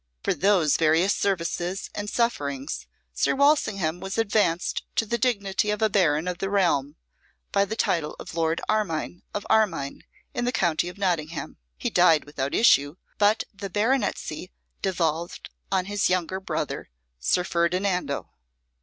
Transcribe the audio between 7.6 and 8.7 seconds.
the title of Lord